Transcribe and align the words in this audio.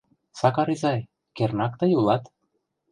—Сакар 0.39 0.67
изай, 0.75 0.99
кернак 1.37 1.73
тый 1.79 1.91
улат? 1.99 2.23